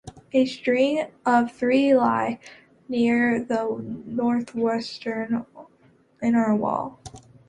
[0.33, 2.39] A string of three lie
[2.89, 5.45] near the northwestern
[6.23, 6.99] inner wall.